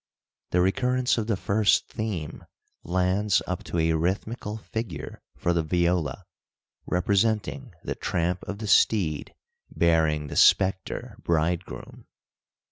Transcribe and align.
The 0.49 0.61
recurrence 0.61 1.19
of 1.19 1.27
the 1.27 1.37
first 1.37 1.87
theme 1.87 2.43
lands 2.83 3.43
up 3.45 3.63
to 3.65 3.77
a 3.77 3.93
rhythmical 3.93 4.57
figure 4.57 5.21
for 5.37 5.53
the 5.53 5.61
viola, 5.61 6.25
representing 6.87 7.75
the 7.83 7.93
tramp 7.93 8.41
of 8.45 8.57
the 8.57 8.67
steed 8.67 9.35
bearing 9.69 10.25
the 10.25 10.35
spectre 10.35 11.17
bridegroom. 11.21 12.07